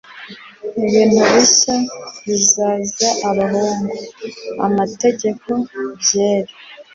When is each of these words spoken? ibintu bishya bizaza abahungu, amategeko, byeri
ibintu 0.85 1.19
bishya 1.31 1.75
bizaza 2.25 3.09
abahungu, 3.29 3.95
amategeko, 4.67 5.49
byeri 6.01 6.53